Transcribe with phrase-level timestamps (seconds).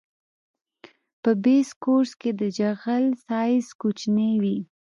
[1.21, 4.57] په بیس کورس کې د جغل سایز کوچنی وي